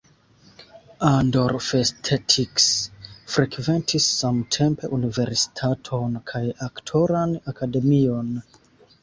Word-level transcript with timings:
Andor 1.09 1.53
Festetics 1.65 2.69
frekventis 3.33 4.07
samtempe 4.23 4.91
universitaton 4.99 6.19
kaj 6.33 6.43
aktoran 6.71 7.39
akademion. 7.55 8.35